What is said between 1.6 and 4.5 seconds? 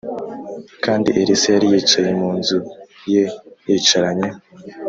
yicaye mu nzu ye yicaranye